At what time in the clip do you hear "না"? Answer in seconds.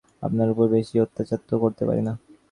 2.07-2.13